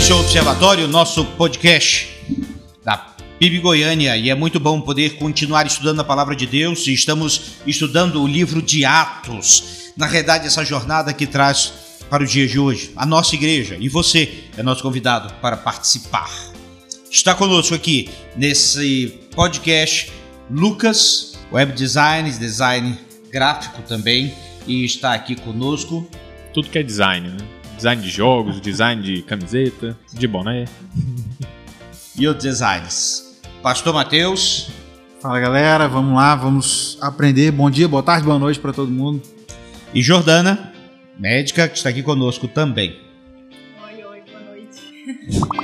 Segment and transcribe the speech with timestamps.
[0.00, 2.08] Este é o Observatório, nosso podcast
[2.82, 2.96] da
[3.38, 6.86] PIB Goiânia, e é muito bom poder continuar estudando a palavra de Deus.
[6.86, 9.92] E estamos estudando o livro de Atos.
[9.98, 11.74] Na verdade, essa jornada que traz
[12.08, 16.30] para o dia de hoje a nossa igreja e você é nosso convidado para participar.
[17.10, 20.10] Está conosco aqui nesse podcast
[20.50, 22.98] Lucas, web design, design
[23.30, 24.34] gráfico também,
[24.66, 26.08] e está aqui conosco.
[26.54, 27.59] Tudo que é design, né?
[27.80, 30.66] Design de jogos, design de camiseta, de boné.
[32.14, 33.40] e outros designs.
[33.62, 34.70] Pastor Matheus.
[35.18, 37.50] Fala galera, vamos lá, vamos aprender.
[37.50, 39.22] Bom dia, boa tarde, boa noite para todo mundo.
[39.94, 40.74] E Jordana,
[41.18, 43.00] médica, que está aqui conosco também.
[43.82, 45.50] Oi, oi, boa noite.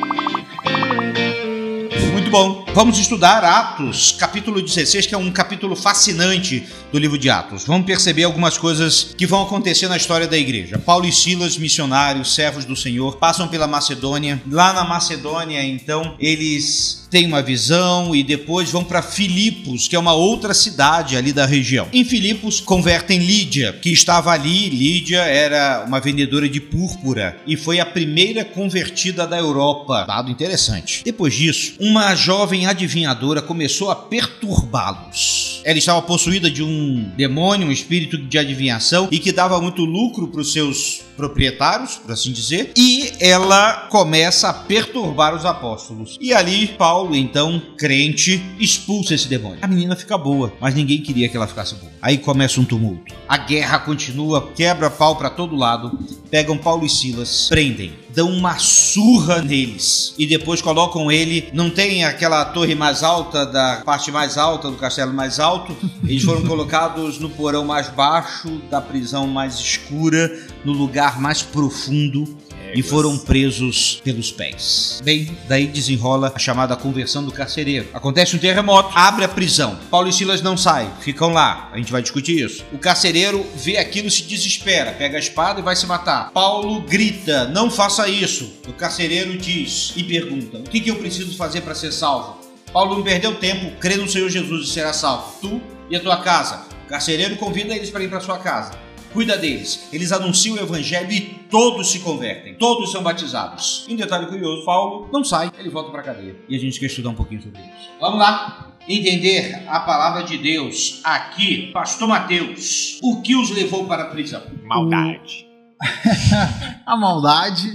[2.37, 2.67] Bom.
[2.75, 7.65] Vamos estudar Atos, capítulo 16, que é um capítulo fascinante do livro de Atos.
[7.65, 10.79] Vamos perceber algumas coisas que vão acontecer na história da igreja.
[10.79, 14.43] Paulo e Silas, missionários, servos do Senhor, passam pela Macedônia.
[14.47, 19.99] Lá na Macedônia, então, eles têm uma visão e depois vão para Filipos, que é
[19.99, 21.89] uma outra cidade ali da região.
[21.93, 24.69] Em Filipos, convertem Lídia, que estava ali.
[24.69, 30.05] Lídia era uma vendedora de púrpura e foi a primeira convertida da Europa.
[30.07, 31.03] Dado interessante.
[31.05, 35.56] Depois disso, uma jovem adivinhadora começou a perturbá-los.
[35.67, 40.29] Ela estava possuída de um demônio, um espírito de adivinhação e que dava muito lucro
[40.29, 46.17] para os seus proprietários, por assim dizer, e ela começa a perturbar os apóstolos.
[46.21, 49.59] E ali Paulo, então, crente, expulsa esse demônio.
[49.61, 51.91] A menina fica boa, mas ninguém queria que ela ficasse boa.
[52.01, 53.13] Aí começa um tumulto.
[53.29, 55.99] A guerra continua, quebra pau para todo lado,
[56.31, 62.05] pegam Paulo e Silas, prendem, dão uma surra neles e depois colocam ele, não tem
[62.05, 67.19] aquela torre mais alta da parte mais alta do castelo mais alto, eles foram colocados
[67.19, 70.33] no porão mais baixo da prisão mais escura,
[70.65, 72.37] no lugar mais profundo
[72.77, 75.01] e foram presos pelos pés.
[75.03, 77.89] Bem, daí desenrola a chamada conversão do carcereiro.
[77.95, 79.79] Acontece um terremoto, abre a prisão.
[79.91, 81.71] Paulo e Silas não saem, ficam lá.
[81.73, 82.63] A gente vai discutir isso.
[82.71, 86.31] O carcereiro vê aquilo se desespera, pega a espada e vai se matar.
[86.33, 88.53] Paulo grita: Não faça isso.
[88.69, 92.45] O carcereiro diz e pergunta: O que, que eu preciso fazer para ser salvo?
[92.75, 95.41] Paulo não perdeu tempo, crê no Senhor Jesus e será salvo.
[95.41, 96.67] Tu e a tua casa.
[96.85, 98.86] O carcereiro convida eles para ir para sua casa
[99.17, 99.89] cuida deles.
[99.91, 103.87] Eles anunciam o evangelho e todos se convertem, todos são batizados.
[103.89, 106.37] Um detalhe curioso, Paulo não sai, ele volta para a cadeia.
[106.47, 107.91] E a gente quer estudar um pouquinho sobre isso.
[107.99, 108.75] Vamos lá.
[108.87, 114.43] Entender a palavra de Deus aqui, Pastor Mateus, o que os levou para a prisão?
[114.63, 115.47] Maldade.
[116.87, 117.67] a maldade.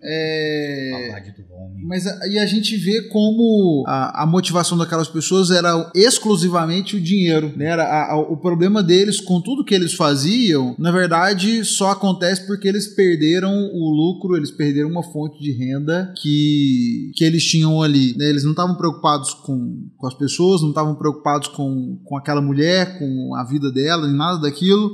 [0.00, 0.90] É...
[0.92, 1.41] Maldade do
[1.82, 7.52] mas aí a gente vê como a, a, motivação daquelas pessoas era exclusivamente o dinheiro.
[7.56, 7.66] Né?
[7.66, 12.46] Era a, a, o problema deles com tudo que eles faziam, na verdade, só acontece
[12.46, 17.82] porque eles perderam o lucro, eles perderam uma fonte de renda que, que eles tinham
[17.82, 18.16] ali.
[18.16, 18.28] Né?
[18.28, 22.98] Eles não estavam preocupados com, com as pessoas, não estavam preocupados com, com aquela mulher,
[22.98, 24.92] com a vida dela, nem nada daquilo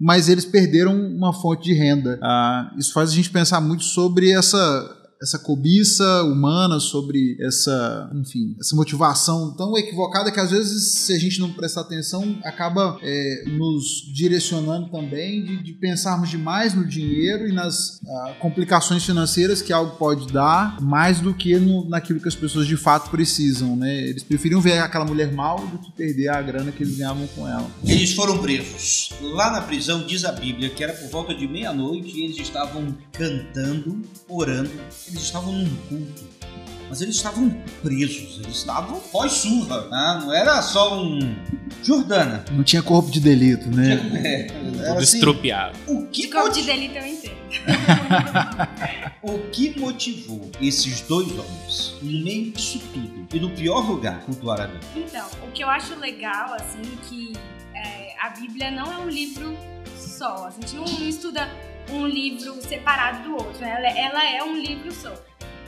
[0.00, 2.20] mas eles perderam uma fonte de renda.
[2.22, 8.56] Ah, isso faz a gente pensar muito sobre essa essa cobiça humana, sobre essa, enfim,
[8.60, 13.44] essa motivação tão equivocada que às vezes, se a gente não prestar atenção, acaba é,
[13.46, 19.72] nos direcionando também de, de, pensarmos demais no dinheiro e nas ah, complicações financeiras que
[19.72, 24.08] algo pode dar, mais do que no, naquilo que as pessoas de fato precisam, né?
[24.08, 27.46] Eles preferiam ver aquela mulher mal do que perder a grana que eles ganhavam com
[27.46, 27.68] ela.
[27.84, 29.10] Eles foram presos.
[29.20, 32.94] Lá na prisão diz a Bíblia que era por volta de meia-noite e eles estavam
[33.12, 34.70] cantando, orando
[35.08, 36.24] eles estavam num culto,
[36.88, 37.50] mas eles estavam
[37.82, 40.20] presos, eles estavam pós-surra, né?
[40.22, 41.18] não era só um.
[41.82, 42.44] Jordana.
[42.50, 43.98] Não tinha corpo de delito, né?
[44.24, 45.78] É, era assim, estropiado.
[45.86, 47.38] O que de corpo de delito eu entendo.
[49.22, 54.60] o que motivou esses dois homens, no meio disso tudo, e no pior lugar, cultuar
[54.62, 54.84] a Deus?
[54.96, 57.32] Então, o que eu acho legal, assim, que
[57.74, 59.56] é, a Bíblia não é um livro
[59.96, 60.46] só.
[60.46, 61.48] A gente não, não estuda
[61.90, 63.60] um livro separado do outro.
[63.60, 63.74] Né?
[63.76, 65.12] Ela, ela é um livro só.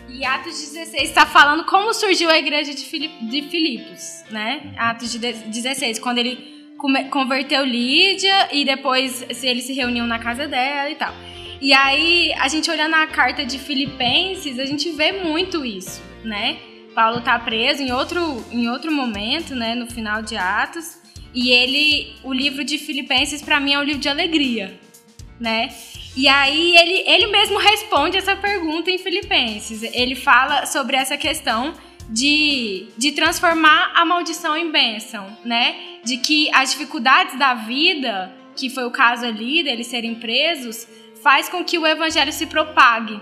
[0.09, 4.75] E Atos 16 está falando como surgiu a igreja de, Filip, de Filipos, né?
[4.77, 6.69] Atos 16, quando ele
[7.11, 11.15] converteu Lídia e depois eles se reuniam na casa dela e tal.
[11.61, 16.59] E aí, a gente olhando a carta de Filipenses, a gente vê muito isso, né?
[16.95, 19.75] Paulo tá preso em outro, em outro momento, né?
[19.75, 20.99] No final de Atos.
[21.33, 24.81] E ele, o livro de Filipenses, para mim, é um livro de alegria,
[25.39, 25.69] né?
[26.17, 29.83] E aí ele, ele mesmo responde essa pergunta em Filipenses.
[29.83, 31.75] Ele fala sobre essa questão
[32.09, 35.77] de, de transformar a maldição em bênção, né?
[36.05, 40.89] De que as dificuldades da vida, que foi o caso ali deles serem presos,
[41.23, 43.21] faz com que o evangelho se propague.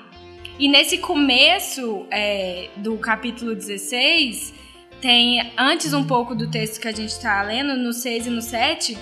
[0.58, 4.54] E nesse começo é, do capítulo 16,
[5.00, 8.42] tem antes um pouco do texto que a gente está lendo, no 6 e no
[8.42, 8.98] 7,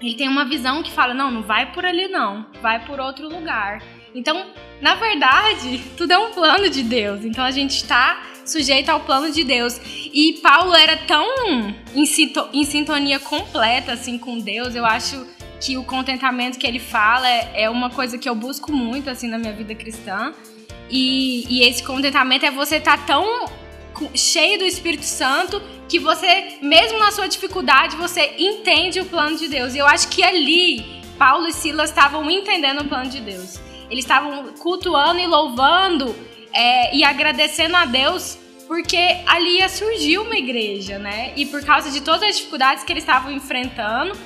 [0.00, 3.28] ele tem uma visão que fala: não, não vai por ali não, vai por outro
[3.28, 3.82] lugar.
[4.14, 4.46] Então,
[4.80, 7.24] na verdade, tudo é um plano de Deus.
[7.24, 9.80] Então a gente está sujeito ao plano de Deus.
[10.12, 11.26] E Paulo era tão
[11.94, 12.04] em,
[12.52, 15.26] em sintonia completa assim com Deus, eu acho
[15.60, 19.28] que o contentamento que ele fala é, é uma coisa que eu busco muito assim
[19.28, 20.32] na minha vida cristã.
[20.88, 23.44] E, e esse contentamento é você estar tá tão
[24.14, 29.48] cheio do Espírito Santo que você, mesmo na sua dificuldade, você entende o plano de
[29.48, 29.74] Deus.
[29.74, 33.60] E eu acho que ali Paulo e Silas estavam entendendo o plano de Deus.
[33.90, 36.14] Eles estavam cultuando e louvando
[36.52, 38.38] é, e agradecendo a Deus
[38.70, 41.32] porque ali ia surgir uma igreja, né?
[41.34, 44.16] E por causa de todas as dificuldades que eles estavam enfrentando,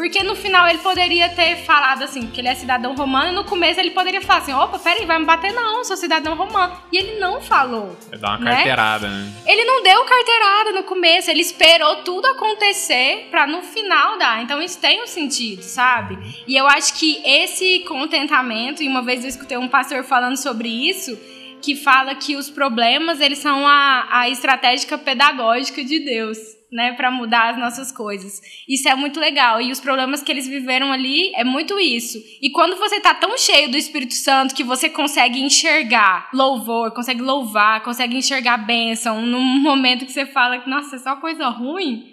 [0.00, 3.44] porque no final ele poderia ter falado assim, que ele é cidadão romano, e no
[3.44, 6.74] começo ele poderia falar assim: opa, peraí, vai me bater não, sou cidadão romano.
[6.90, 7.94] E ele não falou.
[8.10, 8.54] É dar uma né?
[8.54, 9.30] carteirada, né?
[9.44, 14.42] Ele não deu carteirada no começo, ele esperou tudo acontecer pra no final dar.
[14.42, 16.16] Então isso tem um sentido, sabe?
[16.48, 20.70] E eu acho que esse contentamento, e uma vez eu escutei um pastor falando sobre
[20.88, 21.14] isso,
[21.60, 26.38] que fala que os problemas eles são a, a estratégia pedagógica de Deus
[26.72, 28.40] né, para mudar as nossas coisas.
[28.68, 29.60] Isso é muito legal.
[29.60, 32.18] E os problemas que eles viveram ali é muito isso.
[32.40, 37.20] E quando você tá tão cheio do Espírito Santo que você consegue enxergar louvor, consegue
[37.20, 42.04] louvar, consegue enxergar bênção num momento que você fala que, nossa, é só coisa ruim.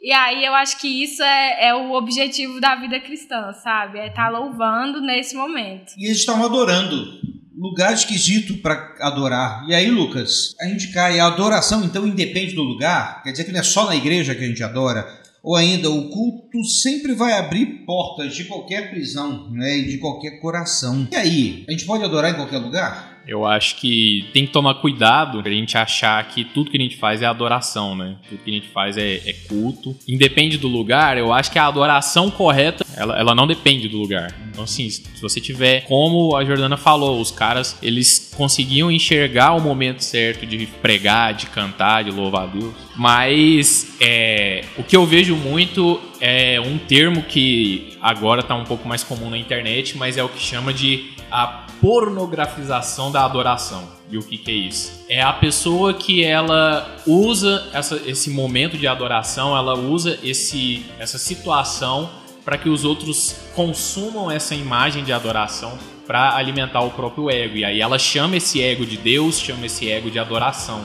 [0.00, 4.00] E aí eu acho que isso é, é o objetivo da vida cristã, sabe?
[4.00, 5.92] É estar tá louvando nesse momento.
[5.96, 7.20] E eles estavam adorando
[7.56, 9.64] lugar esquisito para adorar.
[9.68, 11.20] E aí, Lucas, a gente cai.
[11.20, 13.22] A adoração, então, independe do lugar?
[13.22, 15.06] Quer dizer que não é só na igreja que a gente adora?
[15.42, 20.40] Ou ainda, o culto sempre vai abrir portas de qualquer prisão né, e de qualquer
[20.40, 21.08] coração.
[21.10, 23.11] E aí, a gente pode adorar em qualquer lugar?
[23.26, 26.96] Eu acho que tem que tomar cuidado pra gente achar que tudo que a gente
[26.96, 28.16] faz é adoração, né?
[28.28, 29.96] Tudo que a gente faz é, é culto.
[30.08, 34.34] Independe do lugar, eu acho que a adoração correta, ela, ela não depende do lugar.
[34.50, 39.60] Então, assim, se você tiver, como a Jordana falou, os caras, eles conseguiam enxergar o
[39.60, 42.74] momento certo de pregar, de cantar, de louvar a Deus.
[42.96, 48.86] Mas é, o que eu vejo muito é um termo que agora tá um pouco
[48.86, 53.88] mais comum na internet, mas é o que chama de a pornografização da adoração.
[54.10, 55.04] E o que, que é isso?
[55.08, 61.16] É a pessoa que ela usa essa, esse momento de adoração, ela usa esse, essa
[61.16, 62.10] situação
[62.44, 67.56] para que os outros consumam essa imagem de adoração para alimentar o próprio ego.
[67.56, 70.82] E aí ela chama esse ego de Deus, chama esse ego de adoração.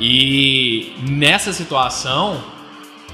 [0.00, 2.42] E nessa situação,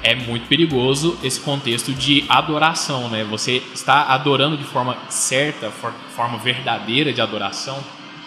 [0.05, 3.25] é muito perigoso esse contexto de adoração, né?
[3.25, 5.71] Você está adorando de forma certa,
[6.15, 7.83] forma verdadeira de adoração.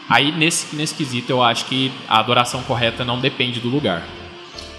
[0.10, 4.04] Aí nesse, nesse quesito eu acho que a adoração correta não depende do lugar.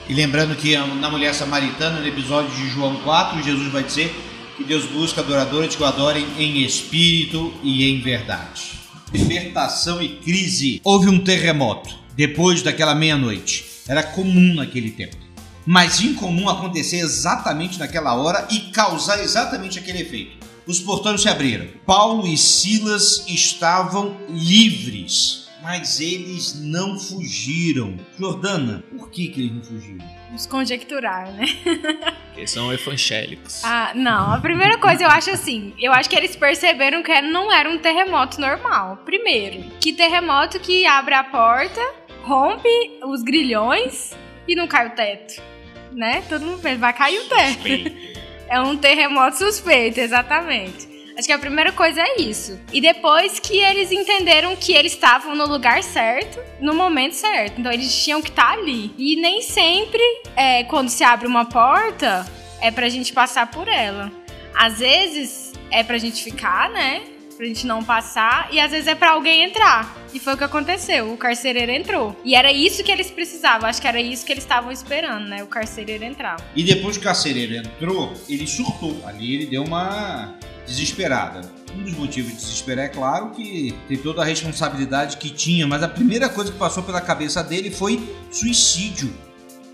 [0.08, 4.12] E lembrando que na mulher samaritana, no episódio de João 4, Jesus vai dizer
[4.56, 8.72] que Deus busca adoradores que o adorem em espírito e em verdade.
[9.12, 10.80] Libertação e crise.
[10.82, 13.64] Houve um terremoto depois daquela meia-noite.
[13.87, 15.27] Era comum naquele tempo
[15.70, 20.38] mas incomum acontecer exatamente naquela hora e causar exatamente aquele efeito.
[20.66, 21.68] Os portões se abriram.
[21.84, 28.00] Paulo e Silas estavam livres, mas eles não fugiram.
[28.18, 30.06] Jordana, por que, que eles não fugiram?
[30.28, 31.44] Vamos conjecturar, né?
[32.32, 33.62] Porque são evangélicos.
[33.62, 34.32] Ah, não.
[34.32, 37.76] A primeira coisa eu acho assim: eu acho que eles perceberam que não era um
[37.76, 39.02] terremoto normal.
[39.04, 41.82] Primeiro, que terremoto que abre a porta,
[42.22, 42.70] rompe
[43.04, 45.57] os grilhões e não cai o teto
[45.92, 46.23] né?
[46.28, 48.09] Todo mundo pensa, vai cair o teto.
[48.50, 50.88] É um terremoto suspeito, exatamente.
[51.14, 52.59] Acho que a primeira coisa é isso.
[52.73, 57.61] E depois que eles entenderam que eles estavam no lugar certo, no momento certo.
[57.61, 58.95] Então eles tinham que estar ali.
[58.97, 60.00] E nem sempre,
[60.35, 62.25] é, quando se abre uma porta,
[62.59, 64.11] é pra gente passar por ela.
[64.54, 67.02] Às vezes é pra gente ficar, né?
[67.38, 69.97] pra gente não passar, e às vezes é para alguém entrar.
[70.12, 71.12] E foi o que aconteceu.
[71.12, 72.16] O carcereiro entrou.
[72.24, 73.68] E era isso que eles precisavam.
[73.68, 75.42] Acho que era isso que eles estavam esperando, né?
[75.42, 76.36] O carcereiro entrar.
[76.54, 79.02] E depois que o carcereiro entrou, ele surtou.
[79.06, 80.34] Ali ele deu uma
[80.66, 81.40] desesperada.
[81.74, 85.82] Um dos motivos de desesperar é claro que tem toda a responsabilidade que tinha, mas
[85.82, 88.00] a primeira coisa que passou pela cabeça dele foi
[88.30, 89.12] suicídio.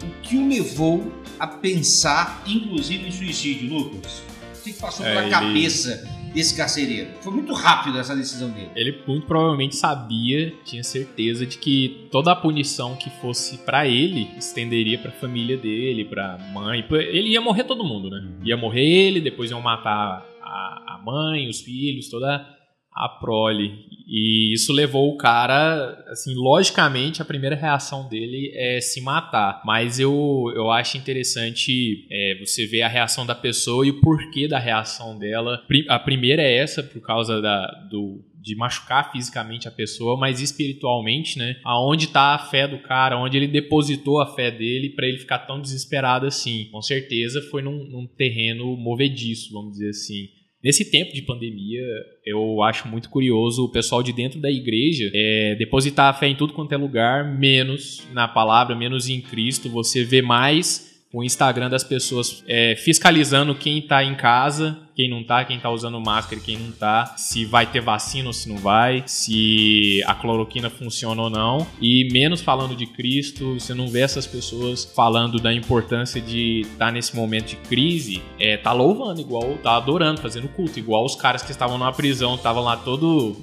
[0.02, 4.22] O que o levou a pensar, inclusive, em suicídio, Lucas?
[4.58, 5.30] O que passou é, pela ele...
[5.30, 7.10] cabeça desse carcereiro.
[7.20, 8.70] Foi muito rápido essa decisão dele.
[8.74, 14.28] Ele muito provavelmente sabia, tinha certeza de que toda a punição que fosse para ele
[14.36, 16.84] estenderia para a família dele, para mãe.
[16.90, 18.18] Ele ia morrer todo mundo, né?
[18.18, 18.46] Uhum.
[18.46, 22.53] Ia morrer ele, depois iam matar a, a mãe, os filhos, toda
[22.94, 23.86] a prole.
[24.06, 29.62] E isso levou o cara, assim, logicamente, a primeira reação dele é se matar.
[29.64, 34.46] Mas eu, eu acho interessante é, você ver a reação da pessoa e o porquê
[34.46, 35.62] da reação dela.
[35.88, 41.38] A primeira é essa, por causa da, do, de machucar fisicamente a pessoa, mas espiritualmente,
[41.38, 41.56] né?
[41.64, 45.38] Aonde tá a fé do cara, onde ele depositou a fé dele para ele ficar
[45.40, 46.68] tão desesperado assim.
[46.70, 50.28] Com certeza foi num, num terreno movediço, vamos dizer assim.
[50.64, 51.82] Nesse tempo de pandemia,
[52.24, 56.34] eu acho muito curioso o pessoal de dentro da igreja é, depositar a fé em
[56.34, 59.68] tudo quanto é lugar, menos na palavra, menos em Cristo.
[59.68, 65.24] Você vê mais o Instagram das pessoas é, fiscalizando quem tá em casa, quem não
[65.24, 68.48] tá, quem tá usando máscara e quem não tá, se vai ter vacina ou se
[68.48, 73.88] não vai, se a cloroquina funciona ou não, e menos falando de Cristo, você não
[73.88, 78.72] vê essas pessoas falando da importância de estar tá nesse momento de crise, é, tá
[78.72, 82.76] louvando igual, tá adorando, fazendo culto, igual os caras que estavam numa prisão, estavam lá
[82.76, 83.36] todo,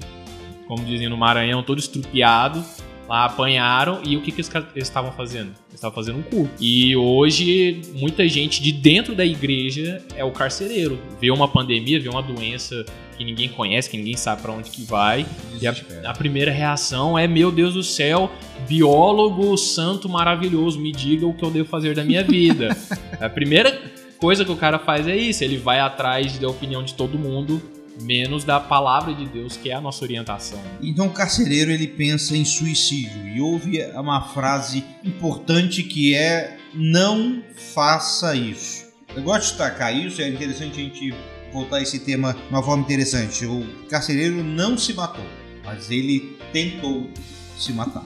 [0.67, 2.63] como dizem no Maranhão, todo estrupiado,
[3.11, 5.47] Lá apanharam e o que, que eles estavam fazendo?
[5.47, 6.49] Eles estavam fazendo um culto.
[6.61, 10.97] E hoje, muita gente de dentro da igreja é o carcereiro.
[11.19, 12.85] Vê uma pandemia, vê uma doença
[13.17, 15.25] que ninguém conhece, que ninguém sabe para onde que vai.
[15.61, 15.75] E a,
[16.05, 18.31] a, primeira reação é: Meu Deus do céu,
[18.65, 22.69] biólogo santo maravilhoso, me diga o que eu devo fazer da minha vida.
[23.19, 23.77] a primeira
[24.19, 27.61] coisa que o cara faz é isso: ele vai atrás da opinião de todo mundo
[28.01, 30.61] menos da palavra de Deus, que é a nossa orientação.
[30.81, 37.43] Então o carcereiro ele pensa em suicídio e houve uma frase importante que é não
[37.73, 38.85] faça isso.
[39.15, 41.13] Eu gosto de destacar isso, é interessante a gente
[41.51, 43.45] voltar a esse tema de uma forma interessante.
[43.45, 45.25] O carcereiro não se matou,
[45.63, 47.09] mas ele tentou
[47.57, 48.03] se matar.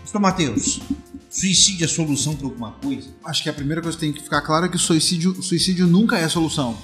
[0.00, 0.80] Pastor Mateus,
[1.28, 3.10] suicídio é solução para alguma coisa?
[3.24, 5.86] Acho que a primeira coisa que tem que ficar claro é que o suicídio, suicídio
[5.86, 6.76] nunca é solução.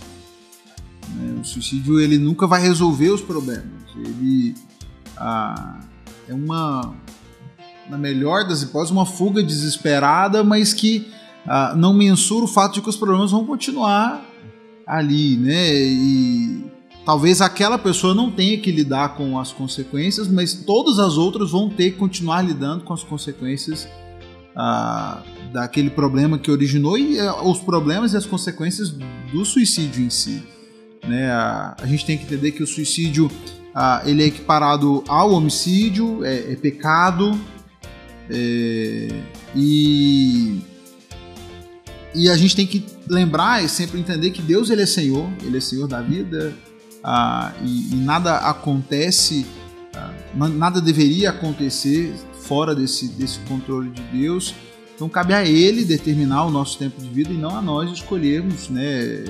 [1.40, 3.82] O suicídio ele nunca vai resolver os problemas.
[3.96, 4.54] Ele
[5.16, 5.80] ah,
[6.28, 6.94] é uma,
[7.88, 11.08] na melhor das hipóteses, uma fuga desesperada, mas que
[11.46, 14.24] ah, não mensura o fato de que os problemas vão continuar
[14.86, 15.74] ali, né?
[15.74, 16.64] E
[17.04, 21.68] talvez aquela pessoa não tenha que lidar com as consequências, mas todas as outras vão
[21.68, 23.88] ter que continuar lidando com as consequências
[24.54, 28.90] ah, daquele problema que originou e ah, os problemas e as consequências
[29.32, 30.42] do suicídio em si.
[31.06, 31.30] Né?
[31.30, 33.30] A, gente tem que entender que o suicídio
[33.74, 37.38] a, ele é equiparado ao homicídio, é, é pecado,
[38.28, 39.08] é,
[39.54, 40.60] e,
[42.14, 45.56] e a gente tem que lembrar e sempre entender que Deus ele é Senhor, ele
[45.56, 46.54] é Senhor da vida,
[47.02, 49.46] a, e, e, nada acontece,
[50.34, 54.54] nada deveria acontecer fora desse, desse controle de Deus.
[54.94, 58.68] Então cabe a Ele determinar o nosso tempo de vida e não a nós escolhermos,
[58.68, 59.24] né?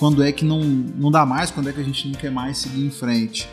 [0.00, 2.56] Quando é que não, não dá mais, quando é que a gente não quer mais
[2.56, 3.46] seguir em frente.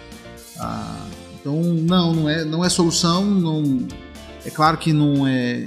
[0.57, 1.05] Ah,
[1.39, 3.25] então, não, não é, não é solução.
[3.25, 3.85] Não,
[4.45, 5.65] é claro que não é,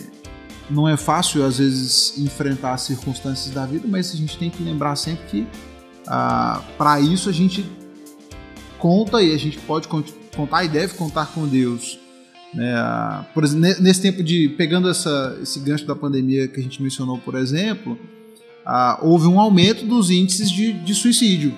[0.71, 4.63] não é fácil, às vezes, enfrentar as circunstâncias da vida, mas a gente tem que
[4.63, 5.47] lembrar sempre que
[6.07, 7.63] ah, para isso a gente
[8.79, 11.99] conta e a gente pode contar e deve contar com Deus.
[12.59, 14.49] Ah, por nesse tempo de.
[14.57, 17.99] pegando essa, esse gancho da pandemia que a gente mencionou, por exemplo
[18.65, 21.55] ah, houve um aumento dos índices de, de suicídio.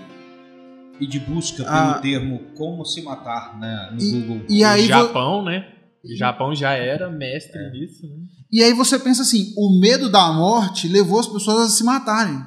[1.01, 4.47] E de busca pelo ah, termo como se matar né, no e, Google.
[4.49, 5.67] E aí, o Japão, né?
[6.05, 7.71] O Japão já era mestre é.
[7.71, 8.07] nisso.
[8.07, 8.17] Né?
[8.53, 12.39] E aí você pensa assim: o medo da morte levou as pessoas a se matarem.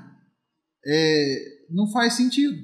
[0.85, 1.35] É,
[1.69, 2.55] não faz sentido.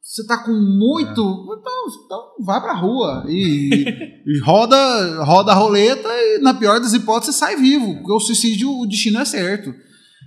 [0.00, 1.20] Você tá com muito.
[1.20, 1.58] É.
[1.58, 3.70] Então, então vai pra rua e,
[4.26, 7.96] e, roda, roda a roleta e, na pior das hipóteses, sai vivo.
[7.96, 9.74] Porque o suicídio, o destino é certo.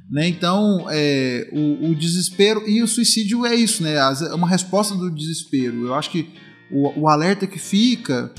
[0.09, 0.27] Né?
[0.27, 3.95] Então, é, o, o, desespero e o suicídio é isso, né?
[3.95, 5.85] É uma resposta do desespero.
[5.85, 6.29] Eu acho que
[6.71, 8.33] o, o alerta que fica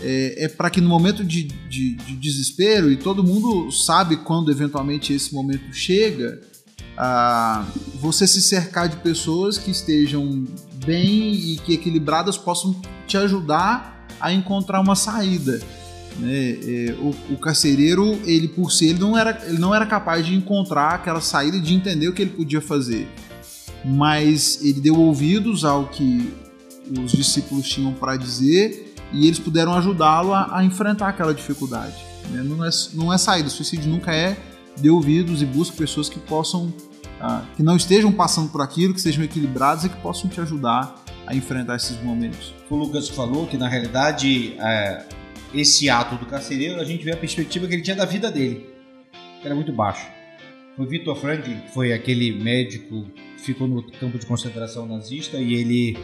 [0.00, 4.50] é, é para que no momento de, de, de, desespero, e todo mundo sabe quando
[4.50, 6.40] eventualmente esse momento chega,
[6.96, 10.46] a, você se cercar de pessoas que estejam
[10.86, 15.60] bem e que equilibradas possam te ajudar a encontrar uma saída.
[16.20, 16.58] Né?
[16.62, 20.34] É, o, o, carcereiro, ele por si, ele não, era, ele não era capaz de
[20.34, 23.08] encontrar aquela saída e de entender o que ele podia fazer.
[23.82, 26.30] Mas ele deu ouvidos ao que
[27.02, 31.96] os discípulos tinham para dizer e eles puderam ajudá-lo a, a, enfrentar aquela dificuldade.
[32.30, 32.42] Né?
[32.42, 34.36] Não, é, não é saída, o suicídio nunca é
[34.76, 36.72] de ouvidos e busca pessoas que possam,
[37.18, 41.02] ah, que não estejam passando por aquilo, que sejam equilibradas e que possam te ajudar
[41.26, 42.54] a enfrentar esses momentos.
[42.68, 45.06] O Lucas falou que na realidade é
[45.54, 48.66] esse ato do carcereiro, a gente vê a perspectiva que ele tinha da vida dele,
[49.40, 50.06] que era muito baixo.
[50.76, 55.54] Foi Victor Franklin, que foi aquele médico que ficou no campo de concentração nazista e
[55.54, 55.98] ele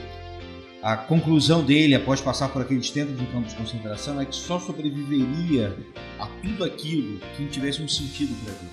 [0.83, 4.61] a conclusão dele, após passar por aqueles tempos de campo de concentração, é que só
[4.61, 5.77] sobreviveria
[6.17, 8.71] a tudo aquilo quem tivesse um sentido para vida.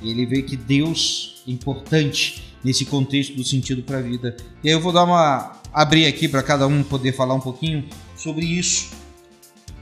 [0.00, 4.36] E ele vê que Deus é importante nesse contexto do sentido para a vida.
[4.64, 7.84] E aí eu vou dar uma abrir aqui para cada um poder falar um pouquinho
[8.16, 8.90] sobre isso.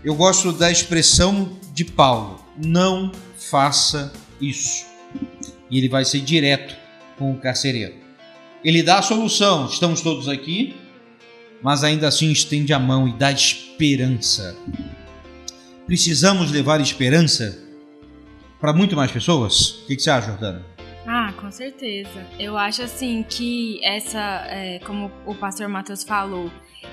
[0.03, 4.87] Eu gosto da expressão de Paulo: não faça isso.
[5.71, 6.75] E ele vai ser direto
[7.19, 7.95] com o carcereiro.
[8.65, 10.75] Ele dá a solução, estamos todos aqui,
[11.63, 14.57] mas ainda assim estende a mão e dá esperança.
[15.87, 17.63] Precisamos levar esperança
[18.61, 19.83] para muito mais pessoas?
[19.83, 20.65] O que, você acha, Jordana?
[21.07, 22.27] Ah, com certeza.
[22.39, 26.51] Eu acho assim que essa, é, como o pastor Matheus falou,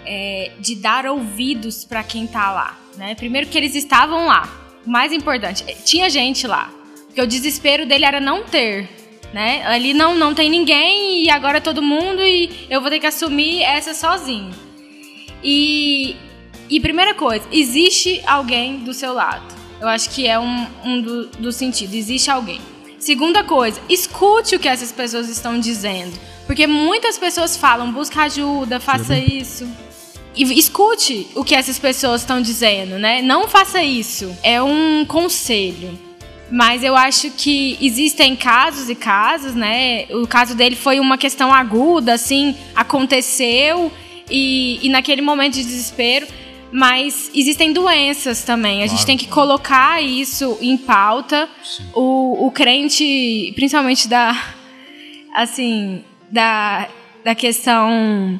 [0.07, 3.13] é, de dar ouvidos para quem tá lá, né?
[3.15, 4.49] Primeiro que eles estavam lá.
[4.85, 6.71] O mais importante, é, tinha gente lá.
[7.05, 8.89] Porque o desespero dele era não ter,
[9.33, 9.65] né?
[9.65, 13.07] Ali não, não tem ninguém e agora é todo mundo e eu vou ter que
[13.07, 14.51] assumir essa sozinho.
[15.43, 16.15] E,
[16.69, 19.55] e primeira coisa, existe alguém do seu lado.
[19.79, 21.93] Eu acho que é um, um do, do sentido.
[21.93, 22.61] Existe alguém.
[22.97, 26.17] Segunda coisa, escute o que essas pessoas estão dizendo.
[26.47, 29.25] Porque muitas pessoas falam, busca ajuda, faça Sim.
[29.37, 29.69] isso.
[30.37, 33.21] E escute o que essas pessoas estão dizendo, né?
[33.21, 34.35] Não faça isso.
[34.43, 35.97] É um conselho.
[36.49, 40.05] Mas eu acho que existem casos e casos, né?
[40.11, 43.91] O caso dele foi uma questão aguda, assim, aconteceu
[44.29, 46.27] e, e naquele momento de desespero
[46.71, 48.75] mas existem doenças também.
[48.75, 48.91] A claro.
[48.91, 51.47] gente tem que colocar isso em pauta.
[51.93, 54.35] O, o crente, principalmente da
[55.33, 56.89] assim, da,
[57.23, 58.39] da questão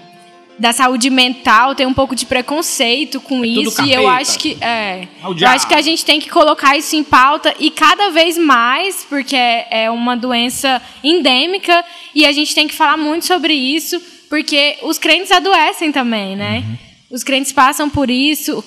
[0.59, 4.57] da saúde mental tem um pouco de preconceito com é isso e eu acho que
[4.59, 8.37] é, eu acho que a gente tem que colocar isso em pauta e cada vez
[8.37, 14.01] mais porque é uma doença endêmica e a gente tem que falar muito sobre isso
[14.29, 16.63] porque os crentes adoecem também, né?
[16.67, 16.77] Uhum.
[17.11, 18.63] Os crentes passam por isso.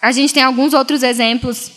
[0.00, 1.72] A gente tem alguns outros exemplos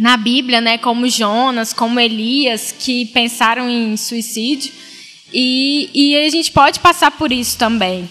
[0.00, 4.72] na Bíblia, né, como Jonas, como Elias, que pensaram em suicídio.
[5.32, 8.08] E, e a gente pode passar por isso também.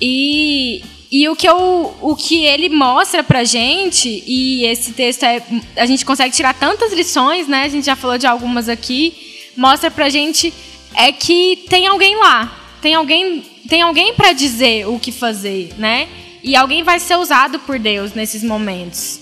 [0.00, 5.42] E, e o, que eu, o que ele mostra pra gente, e esse texto é.
[5.76, 7.64] A gente consegue tirar tantas lições, né?
[7.64, 9.14] A gente já falou de algumas aqui.
[9.56, 10.52] Mostra pra gente
[10.94, 12.56] é que tem alguém lá.
[12.80, 16.08] Tem alguém tem alguém para dizer o que fazer, né?
[16.42, 19.20] E alguém vai ser usado por Deus nesses momentos.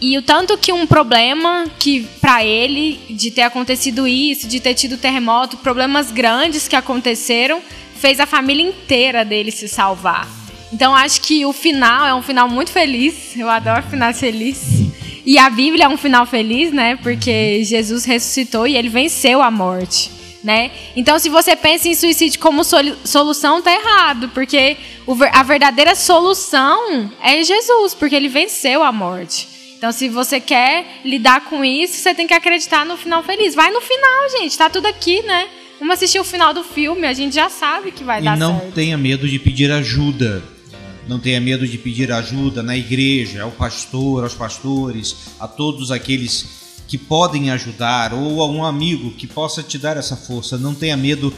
[0.00, 4.72] E o tanto que um problema que para ele de ter acontecido isso, de ter
[4.72, 7.60] tido terremoto, problemas grandes que aconteceram,
[8.00, 10.28] fez a família inteira dele se salvar.
[10.72, 13.36] Então acho que o final é um final muito feliz.
[13.36, 14.90] Eu adoro finais felizes.
[15.26, 16.96] E a Bíblia é um final feliz, né?
[16.96, 20.70] Porque Jesus ressuscitou e ele venceu a morte né?
[20.96, 24.76] Então, se você pensa em suicídio como solução, tá errado, porque
[25.32, 29.48] a verdadeira solução é Jesus, porque ele venceu a morte.
[29.76, 33.54] Então, se você quer lidar com isso, você tem que acreditar no final feliz.
[33.54, 35.48] Vai no final, gente, tá tudo aqui, né?
[35.80, 38.50] Vamos assistir o final do filme, a gente já sabe que vai e dar certo.
[38.50, 40.42] E não tenha medo de pedir ajuda.
[41.08, 46.82] Não tenha medo de pedir ajuda na igreja, ao pastor, aos pastores, a todos aqueles
[46.86, 50.58] que podem ajudar ou a um amigo que possa te dar essa força.
[50.58, 51.34] Não tenha medo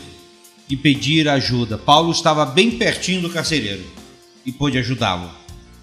[0.67, 1.79] de pedir ajuda.
[1.79, 3.85] Paulo estava bem pertinho do carcereiro
[4.45, 5.31] e pôde ajudá-lo.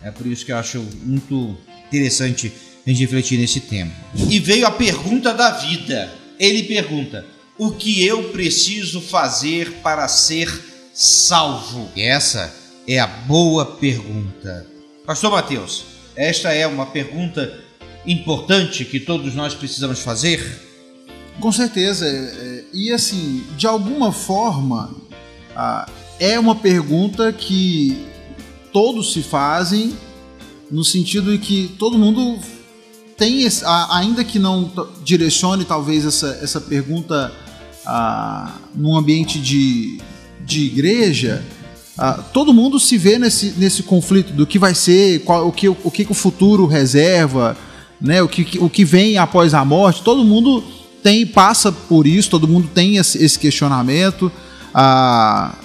[0.03, 2.51] É por isso que eu acho muito interessante
[2.85, 3.91] a gente refletir nesse tema.
[4.29, 6.13] E veio a pergunta da vida.
[6.37, 7.25] Ele pergunta:
[7.59, 10.49] O que eu preciso fazer para ser
[10.93, 11.89] salvo?
[11.93, 12.55] E essa
[12.87, 14.65] é a boa pergunta.
[15.05, 15.83] Pastor Mateus,
[16.15, 17.53] esta é uma pergunta
[18.05, 20.41] importante que todos nós precisamos fazer?
[21.41, 22.07] Com certeza.
[22.07, 24.95] É, é, e assim, de alguma forma,
[26.17, 28.07] é uma pergunta que
[28.71, 29.97] todos se fazem,
[30.71, 32.39] no sentido de que todo mundo
[33.17, 33.45] tem,
[33.89, 34.71] ainda que não
[35.03, 37.48] direcione talvez essa, essa pergunta
[38.75, 39.99] num ambiente de,
[40.45, 41.43] de igreja,
[42.33, 45.91] todo mundo se vê nesse, nesse conflito do que vai ser, qual, o, que, o
[45.91, 47.57] que o futuro reserva,
[47.99, 48.21] né?
[48.21, 50.63] O que, o que vem após a morte, todo mundo
[51.03, 54.31] tem passa por isso, todo mundo tem esse, esse questionamento.
[54.73, 55.55] Ah,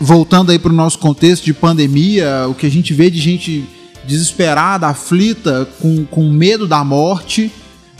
[0.00, 3.64] voltando aí para o nosso contexto de pandemia, o que a gente vê de gente
[4.06, 7.52] desesperada, aflita, com, com medo da morte,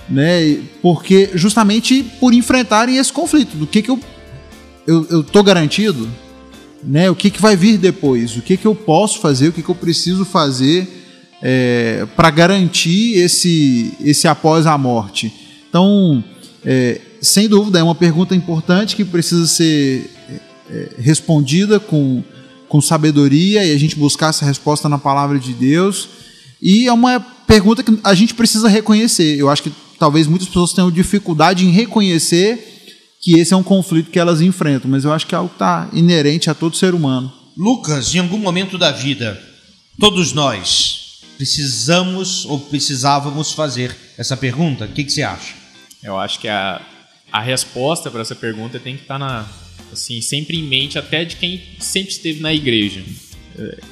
[0.08, 0.58] né?
[0.80, 4.00] Porque justamente por enfrentarem esse conflito, do que, que eu,
[4.86, 6.08] eu, eu tô garantido,
[6.82, 7.10] né?
[7.10, 9.68] O que, que vai vir depois, o que, que eu posso fazer, o que, que
[9.68, 10.98] eu preciso fazer
[11.42, 15.32] é, para garantir esse, esse após a morte.
[15.68, 16.22] Então,
[16.64, 20.10] é, sem dúvida, é uma pergunta importante que precisa ser
[20.70, 22.22] é, respondida com,
[22.68, 26.08] com sabedoria e a gente buscar essa resposta na palavra de Deus.
[26.60, 29.38] E é uma pergunta que a gente precisa reconhecer.
[29.38, 32.76] Eu acho que talvez muitas pessoas tenham dificuldade em reconhecer
[33.20, 35.56] que esse é um conflito que elas enfrentam, mas eu acho que é algo que
[35.56, 37.32] está inerente a todo ser humano.
[37.56, 39.40] Lucas, em algum momento da vida,
[39.98, 44.84] todos nós precisamos ou precisávamos fazer essa pergunta?
[44.84, 45.54] O que, que você acha?
[46.02, 46.80] Eu acho que a,
[47.32, 49.48] a resposta para essa pergunta tem que estar tá na,
[49.92, 53.04] assim, sempre em mente, até de quem sempre esteve na igreja.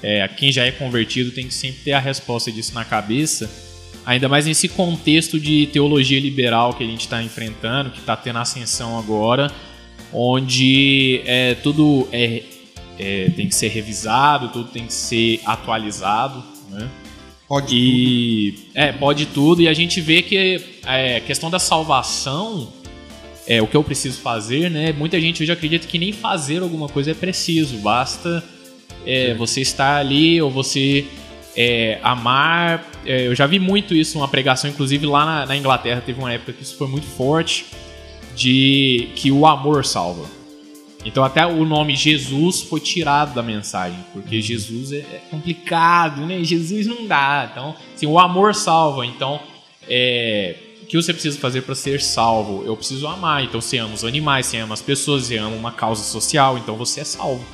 [0.02, 3.50] É, é, quem já é convertido tem que sempre ter a resposta disso na cabeça,
[4.06, 8.38] ainda mais nesse contexto de teologia liberal que a gente está enfrentando, que está tendo
[8.38, 9.50] ascensão agora,
[10.12, 12.44] onde é, tudo é,
[12.98, 16.88] é, tem que ser revisado, tudo tem que ser atualizado, né?
[17.48, 18.70] Pode e, tudo.
[18.74, 19.62] É, pode tudo.
[19.62, 22.72] E a gente vê que é, a questão da salvação
[23.46, 24.92] é o que eu preciso fazer, né?
[24.92, 28.42] Muita gente hoje acredita que nem fazer alguma coisa é preciso, basta
[29.04, 31.04] é, você estar ali ou você
[31.56, 32.95] é, amar.
[33.06, 36.32] É, eu já vi muito isso, uma pregação, inclusive lá na, na, Inglaterra teve uma
[36.32, 37.66] época que isso foi muito forte,
[38.34, 40.28] de que o amor salva.
[41.04, 46.42] Então até o nome Jesus foi tirado da mensagem, porque Jesus é, é complicado, né?
[46.42, 47.48] Jesus não dá.
[47.50, 49.06] Então, assim, o amor salva.
[49.06, 49.40] Então,
[49.88, 52.64] é, o que você precisa fazer para ser salvo?
[52.64, 53.44] Eu preciso amar.
[53.44, 56.76] Então você ama os animais, você ama as pessoas, você ama uma causa social, então
[56.76, 57.44] você é salvo.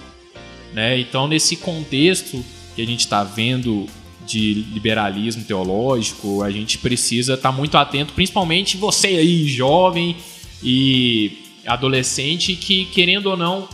[0.72, 0.98] Né?
[0.98, 2.42] Então, nesse contexto
[2.74, 3.86] que a gente está vendo
[4.26, 10.16] de liberalismo teológico, a gente precisa estar tá muito atento, principalmente você aí, jovem
[10.62, 13.68] e adolescente, que querendo ou não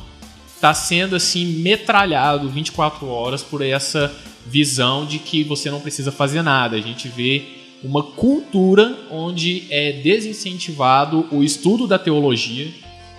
[0.55, 4.13] está sendo assim metralhado 24 horas por essa
[4.47, 6.77] visão de que você não precisa fazer nada.
[6.77, 7.45] A gente vê
[7.83, 12.69] uma cultura onde é desincentivado o estudo da teologia,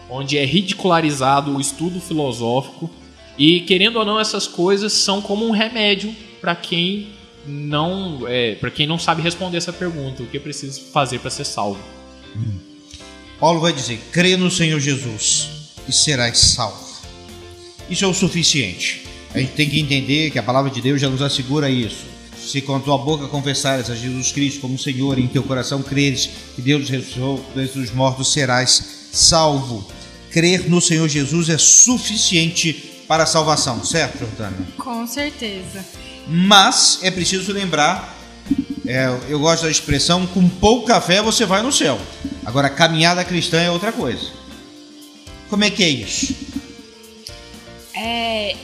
[0.10, 2.90] onde é ridicularizado o estudo filosófico
[3.38, 7.08] e querendo ou não essas coisas são como um remédio para quem
[7.46, 11.46] não é, para quem não sabe responder essa pergunta, o que preciso fazer para ser
[11.46, 11.82] salvo.
[13.40, 15.50] Paulo vai dizer: crê no Senhor Jesus
[15.88, 16.90] e serás salvo.
[17.90, 19.06] Isso é o suficiente.
[19.34, 22.62] A gente tem que entender que a palavra de Deus já nos assegura isso se
[22.62, 26.30] com a tua boca confessares a Jesus Cristo como Senhor e em teu coração creres
[26.56, 29.86] que Deus ressuscitou dos mortos, serás salvo.
[30.32, 32.74] Crer no Senhor Jesus é suficiente
[33.08, 34.58] para a salvação, certo, Jordana?
[34.78, 35.86] Com certeza.
[36.32, 38.16] Mas é preciso lembrar,
[38.86, 42.00] é, eu gosto da expressão, com pouca fé você vai no céu.
[42.46, 44.28] Agora, caminhada cristã é outra coisa.
[45.50, 46.36] Como é que é isso?
[47.96, 48.56] É,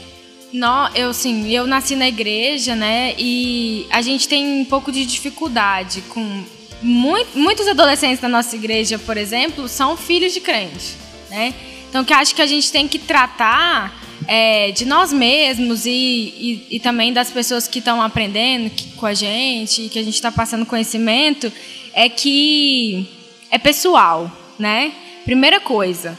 [0.54, 3.15] não, eu sim, eu nasci na igreja, né?
[3.17, 6.43] E a gente tem um pouco de dificuldade com
[6.84, 10.95] muito, muitos adolescentes da nossa igreja, por exemplo, são filhos de crente,
[11.32, 11.54] né?
[11.89, 16.67] Então que acho que a gente tem que tratar é, de nós mesmos e, e,
[16.71, 20.65] e, também das pessoas que estão aprendendo com a gente, que a gente está passando
[20.65, 21.51] conhecimento,
[21.93, 23.08] é que
[23.51, 24.91] é pessoal, né?
[25.23, 26.17] Primeira coisa,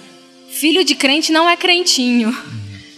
[0.49, 2.37] filho de crente não é crentinho.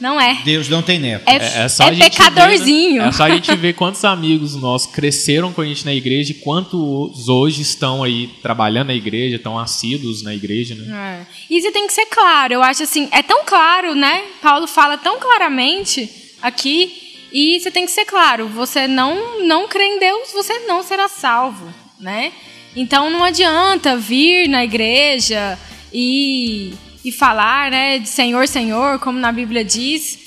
[0.00, 0.40] Não é.
[0.44, 1.28] Deus não tem neto.
[1.28, 2.94] É, é, é, só é pecadorzinho.
[2.94, 3.08] Ver, né?
[3.08, 6.34] É só a gente ver quantos amigos nossos cresceram com a gente na igreja e
[6.34, 11.26] quantos hoje estão aí trabalhando na igreja, estão assíduos na igreja, né?
[11.28, 11.34] É.
[11.50, 12.54] E isso tem que ser claro.
[12.54, 14.22] Eu acho assim, é tão claro, né?
[14.40, 16.08] Paulo fala tão claramente
[16.40, 17.06] aqui.
[17.32, 18.48] E você tem que ser claro.
[18.48, 22.32] Você não, não crê em Deus, você não será salvo, né?
[22.74, 25.58] Então não adianta vir na igreja
[25.92, 26.72] e
[27.08, 30.18] e falar, né, de Senhor, Senhor, como na Bíblia diz.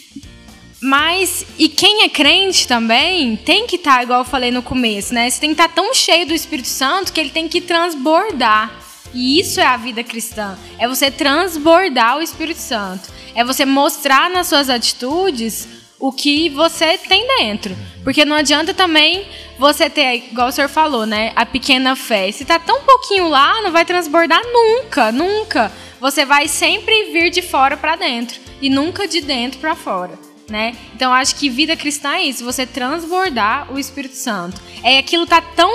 [0.82, 5.14] Mas, e quem é crente também tem que estar, tá, igual eu falei no começo,
[5.14, 5.30] né?
[5.30, 8.72] Você tem que estar tá tão cheio do Espírito Santo que ele tem que transbordar.
[9.14, 10.58] E isso é a vida cristã.
[10.80, 13.12] É você transbordar o Espírito Santo.
[13.36, 15.68] É você mostrar nas suas atitudes
[16.00, 17.78] o que você tem dentro.
[18.04, 19.28] Porque não adianta também
[19.60, 21.32] você ter, igual o senhor falou, né?
[21.36, 22.32] A pequena fé.
[22.32, 27.44] Se tá tão pouquinho lá, não vai transbordar nunca, nunca você vai sempre vir de
[27.44, 30.18] fora para dentro e nunca de dentro para fora.
[30.50, 30.76] Né?
[30.94, 34.60] Então acho que vida cristã é isso, você transbordar o Espírito Santo.
[34.84, 35.72] É aquilo tá tão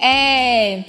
[0.00, 0.82] é,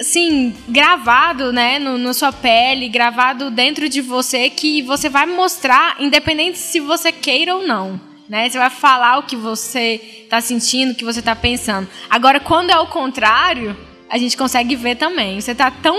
[0.00, 5.96] assim, gravado, né, no, na sua pele, gravado dentro de você que você vai mostrar
[6.00, 8.00] independente se você queira ou não.
[8.28, 8.48] Né?
[8.48, 11.86] Você vai falar o que você está sentindo, o que você está pensando.
[12.10, 13.76] Agora, quando é o contrário,
[14.08, 15.40] a gente consegue ver também.
[15.40, 15.96] Você está tão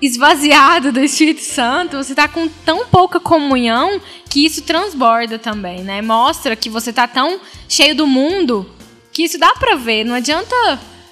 [0.00, 6.00] esvaziado do Espírito Santo, você está com tão pouca comunhão que isso transborda também, né?
[6.00, 8.66] Mostra que você está tão cheio do mundo
[9.12, 10.04] que isso dá para ver.
[10.04, 10.54] Não adianta,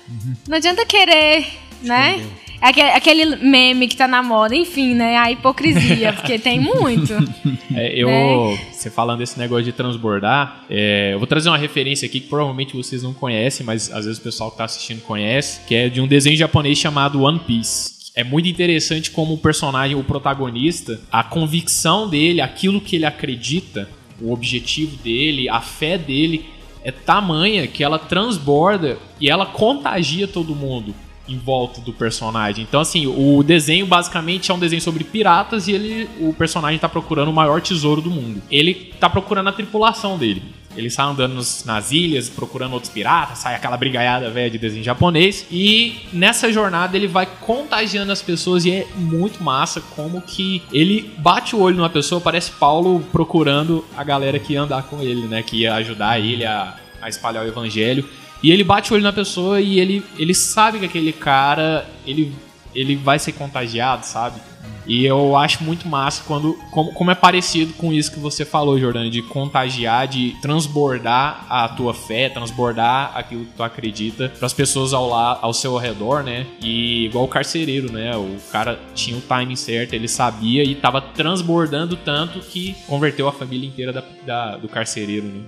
[0.09, 0.35] uhum.
[0.49, 1.47] não adianta querer,
[1.83, 2.25] né?
[2.61, 5.17] Aquele, aquele meme que tá na moda, enfim, né?
[5.17, 7.13] A hipocrisia, porque tem muito.
[7.75, 8.59] É, eu, Né?
[8.73, 12.75] você falando desse negócio de transbordar, é, eu vou trazer uma referência aqui que provavelmente
[12.75, 16.01] vocês não conhecem, mas às vezes o pessoal que tá assistindo conhece, que é de
[16.01, 17.98] um desenho japonês chamado One Piece.
[18.19, 23.89] É muito interessante como o personagem, o protagonista, a convicção dele, aquilo que ele acredita,
[24.21, 26.45] o objetivo dele, a fé dele
[26.83, 30.93] é tamanha que ela transborda e ela contagia todo mundo
[31.29, 32.67] em volta do personagem.
[32.69, 36.89] Então, assim, o desenho basicamente é um desenho sobre piratas e ele, o personagem tá
[36.89, 38.43] procurando o maior tesouro do mundo.
[38.51, 40.43] Ele tá procurando a tripulação dele.
[40.79, 44.85] Ele sai andando nos- nas ilhas, procurando outros piratas, sai aquela brigaiada velha de desenho
[44.85, 45.45] japonês.
[45.51, 51.13] E nessa jornada ele vai contagiando as pessoas e é muito massa como que ele
[51.19, 55.27] bate o olho numa pessoa, parece Paulo procurando a galera que ia andar com ele,
[55.27, 55.43] né?
[55.43, 58.09] Que ia ajudar ele a, a espalhar o evangelho.
[58.41, 62.33] E ele bate o olho na pessoa e ele, ele sabe que aquele cara, ele,
[62.73, 64.41] ele vai ser contagiado, sabe?
[64.87, 68.79] E eu acho muito massa quando como, como é parecido com isso que você falou,
[68.81, 74.55] Jordana, de contagiar, de transbordar a tua fé, transbordar aquilo que tu acredita para as
[74.55, 76.47] pessoas ao, la, ao seu redor, né?
[76.63, 78.17] E igual o carcereiro, né?
[78.17, 83.33] O cara tinha o timing certo, ele sabia e tava transbordando tanto que converteu a
[83.33, 85.41] família inteira da, da- do carcereiro, né?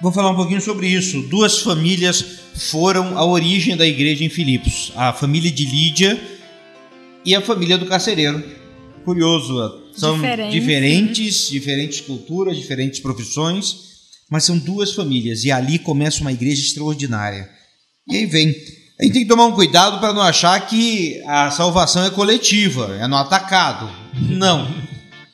[0.00, 1.22] Vou falar um pouquinho sobre isso.
[1.28, 6.20] Duas famílias foram a origem da igreja em Filipos: a família de Lídia
[7.24, 8.42] e a família do carcereiro.
[9.04, 10.52] Curioso, são Diferente.
[10.52, 13.76] diferentes, diferentes culturas, diferentes profissões,
[14.30, 17.48] mas são duas famílias e ali começa uma igreja extraordinária.
[18.08, 18.48] E aí vem.
[18.98, 22.96] A gente tem que tomar um cuidado para não achar que a salvação é coletiva,
[23.00, 23.90] é no atacado.
[24.14, 24.72] Não.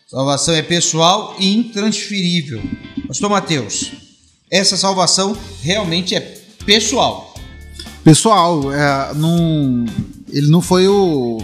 [0.07, 2.61] Salvação é pessoal e intransferível.
[3.07, 3.93] Pastor Mateus,
[4.51, 6.21] essa salvação realmente é
[6.65, 7.35] pessoal.
[8.03, 9.85] Pessoal, é, não,
[10.33, 11.39] ele não foi o,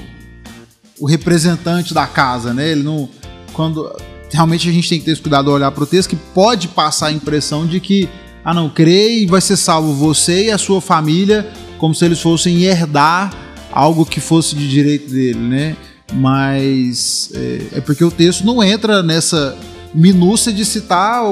[0.99, 2.71] o representante da casa, né?
[2.71, 3.09] Ele não.
[3.53, 3.91] Quando.
[4.31, 6.69] Realmente a gente tem que ter esse cuidado de olhar para o texto que pode
[6.69, 8.09] passar a impressão de que,
[8.45, 12.21] ah não, crê e vai ser salvo você e a sua família, como se eles
[12.21, 13.33] fossem herdar
[13.71, 15.77] algo que fosse de direito dele, né?
[16.13, 19.57] Mas é, é porque o texto não entra nessa
[19.95, 21.23] minúcia de citar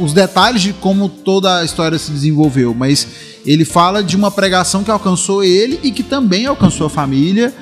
[0.00, 3.06] os detalhes de como toda a história se desenvolveu, mas
[3.44, 7.52] ele fala de uma pregação que alcançou ele e que também alcançou a família.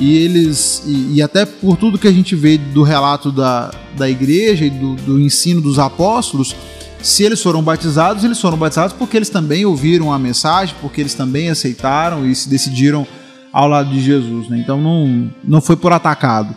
[0.00, 4.08] E eles, e, e até por tudo que a gente vê do relato da, da
[4.08, 6.56] igreja e do, do ensino dos apóstolos,
[7.02, 11.12] se eles foram batizados, eles foram batizados porque eles também ouviram a mensagem, porque eles
[11.12, 13.06] também aceitaram e se decidiram
[13.52, 14.48] ao lado de Jesus.
[14.48, 14.58] Né?
[14.58, 16.56] Então não, não foi por atacado.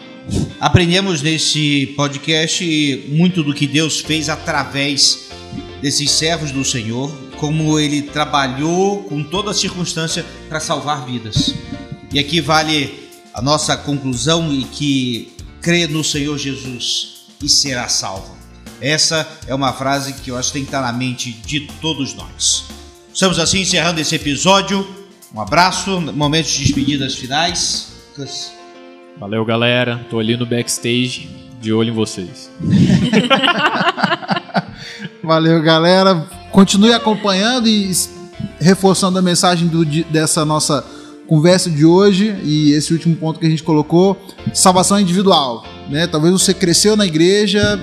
[0.60, 5.30] Aprendemos nesse podcast muito do que Deus fez através
[5.82, 11.54] desses servos do Senhor, como ele trabalhou com toda circunstância para salvar vidas.
[12.14, 13.03] E aqui vale
[13.34, 18.38] a nossa conclusão e que crê no Senhor Jesus e será salvo.
[18.80, 22.13] Essa é uma frase que eu acho que tem que estar na mente de todos
[22.13, 22.65] nós.
[23.13, 24.88] Estamos assim encerrando esse episódio.
[25.34, 27.93] Um abraço, momentos de despedidas finais.
[29.17, 30.06] Valeu, galera.
[30.10, 31.30] Tô ali no backstage,
[31.62, 32.52] de olho em vocês.
[35.24, 36.28] Valeu, galera.
[36.52, 37.91] Continue acompanhando e
[38.60, 40.86] reforçando a mensagem do dessa nossa
[41.28, 44.18] conversa de hoje e esse último ponto que a gente colocou,
[44.54, 46.08] salvação individual, né?
[46.08, 47.80] Talvez você cresceu na igreja,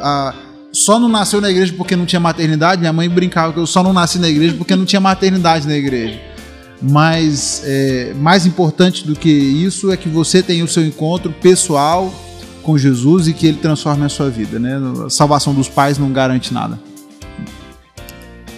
[0.00, 0.34] ah,
[0.72, 2.80] só não nasceu na igreja porque não tinha maternidade.
[2.80, 5.76] Minha mãe brincava que eu só não nasci na igreja porque não tinha maternidade na
[5.76, 6.20] igreja.
[6.82, 12.12] Mas é, mais importante do que isso é que você tenha o seu encontro pessoal
[12.62, 14.78] com Jesus e que ele transforme a sua vida, né?
[15.06, 16.78] A salvação dos pais não garante nada.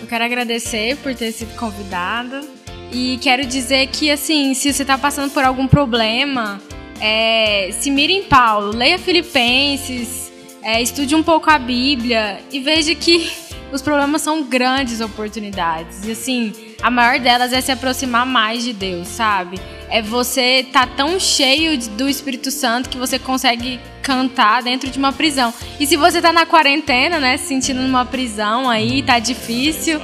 [0.00, 2.55] Eu quero agradecer por ter sido convidado.
[2.92, 6.60] E quero dizer que, assim, se você está passando por algum problema,
[7.00, 12.94] é, se mire em Paulo, leia Filipenses, é, estude um pouco a Bíblia e veja
[12.94, 13.30] que
[13.72, 16.06] os problemas são grandes oportunidades.
[16.06, 19.58] E, assim, a maior delas é se aproximar mais de Deus, sabe?
[19.88, 25.12] É você tá tão cheio do Espírito Santo que você consegue cantar dentro de uma
[25.12, 25.52] prisão.
[25.80, 30.00] E se você tá na quarentena, né, se sentindo numa prisão aí, tá difícil,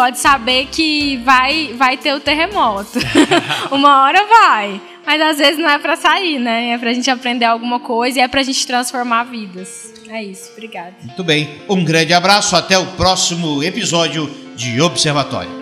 [0.00, 2.98] pode saber que vai vai ter o terremoto.
[3.70, 4.80] uma hora vai.
[5.04, 6.70] Mas às vezes não é pra sair, né?
[6.70, 9.92] É pra gente aprender alguma coisa e é pra gente transformar vidas.
[10.08, 10.94] É isso, obrigada.
[11.02, 11.50] Muito bem.
[11.68, 12.56] Um grande abraço.
[12.56, 15.59] Até o próximo episódio de Observatório.